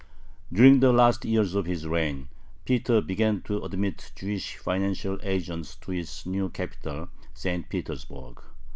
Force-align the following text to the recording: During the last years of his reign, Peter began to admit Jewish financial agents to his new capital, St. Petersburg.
During 0.51 0.79
the 0.79 0.91
last 0.91 1.25
years 1.25 1.53
of 1.53 1.67
his 1.67 1.85
reign, 1.85 2.27
Peter 2.65 3.01
began 3.01 3.41
to 3.43 3.61
admit 3.63 4.11
Jewish 4.15 4.57
financial 4.57 5.19
agents 5.21 5.75
to 5.75 5.91
his 5.91 6.25
new 6.25 6.49
capital, 6.49 7.09
St. 7.35 7.69
Petersburg. 7.69 8.41